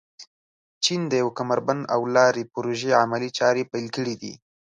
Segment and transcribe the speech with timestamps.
[0.83, 4.33] چین د یو کمربند او لارې پروژې عملي چارې پيل کړي دي.